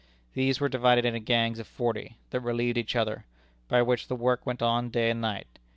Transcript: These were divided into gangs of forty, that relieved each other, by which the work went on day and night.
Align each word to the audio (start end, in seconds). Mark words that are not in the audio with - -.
These 0.33 0.59
were 0.59 0.67
divided 0.67 1.05
into 1.05 1.19
gangs 1.19 1.59
of 1.59 1.67
forty, 1.67 2.17
that 2.31 2.39
relieved 2.39 2.75
each 2.75 2.95
other, 2.95 3.23
by 3.67 3.83
which 3.83 4.07
the 4.07 4.15
work 4.15 4.47
went 4.47 4.63
on 4.63 4.89
day 4.89 5.11
and 5.11 5.21
night. 5.21 5.59